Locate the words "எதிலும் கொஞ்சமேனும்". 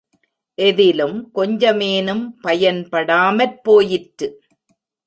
0.57-2.25